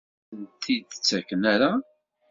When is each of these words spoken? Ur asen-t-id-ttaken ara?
Ur 0.33 0.39
asen-t-id-ttaken 0.41 1.43
ara? 1.53 1.71